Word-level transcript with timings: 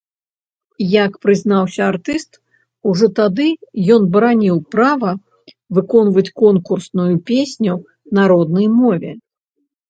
Як 1.03 1.11
прызнаўся 1.25 1.81
артыст, 1.91 2.31
ужо 2.91 3.09
тады 3.19 3.45
ён 3.97 4.07
бараніў 4.15 4.57
права 4.77 5.11
выконваць 5.79 6.25
конкурсную 6.45 7.07
песню 7.29 7.73
на 8.21 8.27
роднай 8.33 8.67
мове. 8.81 9.11